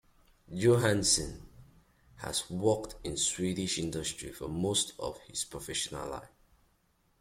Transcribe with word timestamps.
Johansson 0.51 1.45
has 2.15 2.49
worked 2.49 2.95
in 3.03 3.15
Swedish 3.17 3.77
industry 3.77 4.31
for 4.31 4.47
most 4.47 4.93
of 4.97 5.19
his 5.27 5.45
professional 5.45 6.09
life. 6.09 6.29